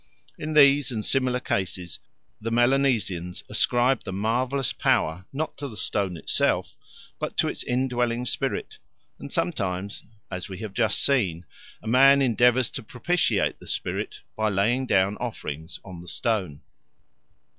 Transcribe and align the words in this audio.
In 0.35 0.53
these 0.53 0.91
and 0.91 1.05
similar 1.05 1.39
cases 1.39 1.99
the 2.41 2.49
Melanesians 2.49 3.43
ascribe 3.51 4.01
the 4.01 4.11
marvellous 4.11 4.73
power, 4.73 5.25
not 5.31 5.55
to 5.57 5.67
the 5.67 5.77
stone 5.77 6.17
itself, 6.17 6.75
but 7.19 7.37
to 7.37 7.47
its 7.47 7.61
indwelling 7.63 8.25
spirit; 8.25 8.79
and 9.19 9.31
sometimes, 9.31 10.01
as 10.31 10.49
we 10.49 10.57
have 10.57 10.73
just 10.73 11.05
seen, 11.05 11.45
a 11.83 11.87
man 11.87 12.19
endeavours 12.19 12.71
to 12.71 12.81
propitiate 12.81 13.59
the 13.59 13.67
spirit 13.67 14.21
by 14.35 14.49
laying 14.49 14.87
down 14.87 15.17
offerings 15.17 15.79
on 15.85 16.01
the 16.01 16.07
stone. 16.07 16.61